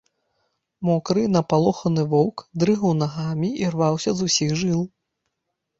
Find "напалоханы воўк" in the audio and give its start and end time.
1.35-2.37